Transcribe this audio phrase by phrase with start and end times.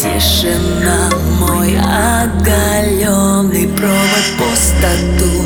[0.00, 5.44] Тишина, мой оголенный провод пустоту.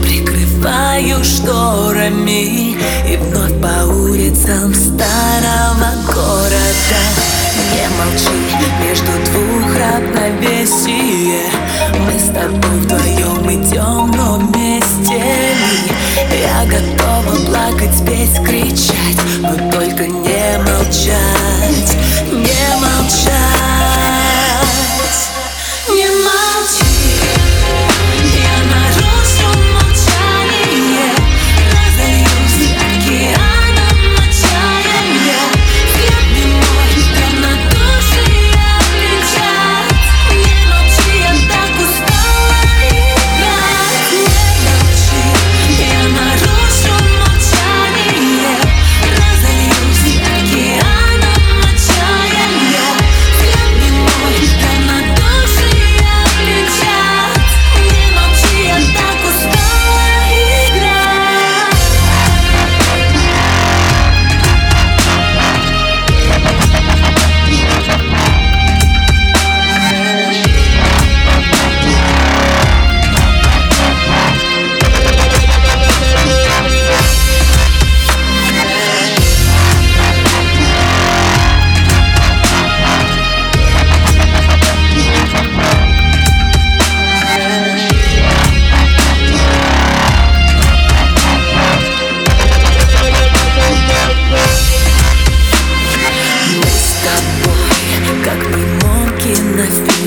[0.00, 2.76] Прикрываю шторами
[3.10, 7.02] И вновь по улицам старого города.
[7.72, 8.46] Не молчи,
[8.80, 11.40] между двух равновесие.
[11.98, 15.20] Мы с тобой вдвоем идем, но вместе
[16.30, 19.25] Я готова плакать, петь, кричать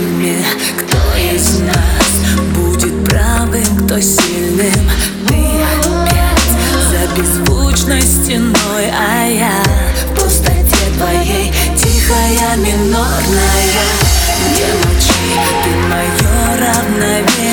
[0.09, 0.43] кинофильме
[0.77, 2.09] Кто из нас
[2.55, 4.89] будет правым, кто сильным?
[5.27, 6.49] Ты опять
[6.89, 9.63] за беззвучной стеной А я
[9.95, 13.79] в пустоте твоей тихая минорная.
[14.55, 15.31] Не молчи,
[15.63, 17.48] ты мое равновесие